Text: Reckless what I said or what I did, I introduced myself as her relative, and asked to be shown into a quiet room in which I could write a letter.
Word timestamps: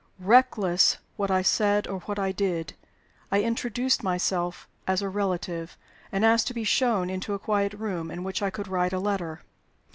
Reckless 0.17 0.97
what 1.15 1.29
I 1.29 1.43
said 1.43 1.85
or 1.85 1.99
what 1.99 2.17
I 2.17 2.31
did, 2.31 2.73
I 3.31 3.43
introduced 3.43 4.01
myself 4.01 4.67
as 4.87 5.01
her 5.01 5.11
relative, 5.11 5.77
and 6.11 6.25
asked 6.25 6.47
to 6.47 6.55
be 6.55 6.63
shown 6.63 7.07
into 7.11 7.35
a 7.35 7.37
quiet 7.37 7.73
room 7.73 8.09
in 8.09 8.23
which 8.23 8.41
I 8.41 8.49
could 8.49 8.67
write 8.67 8.93
a 8.93 8.99
letter. 8.99 9.43